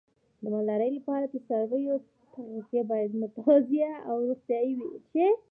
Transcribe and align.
د 0.41 0.43
مالدارۍ 0.53 0.89
لپاره 0.97 1.25
د 1.29 1.35
څارویو 1.47 1.95
تغذیه 2.33 2.83
باید 2.91 3.11
متوازنه 3.21 3.89
او 4.09 4.15
روغتیايي 4.29 4.71
وي. 4.77 4.89